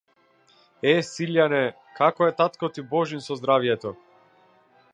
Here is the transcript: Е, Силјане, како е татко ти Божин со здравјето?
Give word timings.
Е, 0.91 0.93
Силјане, 1.09 1.59
како 1.99 2.29
е 2.29 2.33
татко 2.39 2.71
ти 2.77 2.85
Божин 2.95 3.21
со 3.27 3.37
здравјето? 3.43 3.93